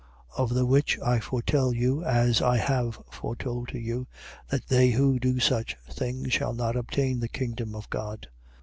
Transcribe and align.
Of 0.35 0.55
the 0.55 0.65
which 0.65 0.99
I 0.99 1.19
foretell 1.19 1.75
you, 1.75 2.03
as 2.03 2.41
I 2.41 2.57
have 2.57 2.97
foretold 3.11 3.67
to 3.67 3.77
you, 3.79 4.07
that 4.49 4.65
they 4.65 4.89
who 4.89 5.19
do 5.19 5.39
such 5.39 5.77
things 5.91 6.33
shall 6.33 6.53
not 6.53 6.75
obtain 6.75 7.19
the 7.19 7.27
kingdom 7.29 7.75
of 7.75 7.87
God. 7.91 8.27